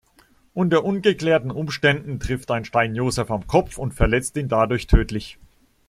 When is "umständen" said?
1.51-2.19